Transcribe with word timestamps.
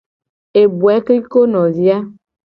Eboe 0.61 0.95
kliko 1.05 1.39
novi 1.51 1.85
a. 1.95 1.97